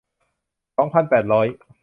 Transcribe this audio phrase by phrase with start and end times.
[0.77, 1.47] สองพันแปดร้อย